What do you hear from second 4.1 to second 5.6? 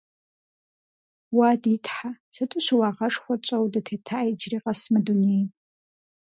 иджыри къэс мы дунейм!